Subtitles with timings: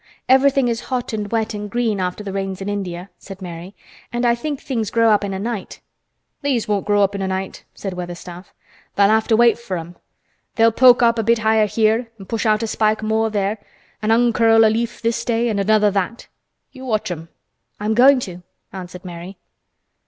[0.27, 3.75] Everything is hot, and wet, and green after the rains in India," said Mary.
[4.11, 5.79] "And I think things grow up in a night."
[6.41, 8.51] "These won't grow up in a night," said Weatherstaff.
[8.95, 9.95] "Tha'll have to wait for 'em.
[10.55, 13.59] They'll poke up a bit higher here, an' push out a spike more there,
[14.01, 16.27] an' uncurl a leaf this day an' another that.
[16.71, 17.29] You watch 'em."
[17.79, 18.41] "I am going to,"
[18.73, 19.37] answered Mary.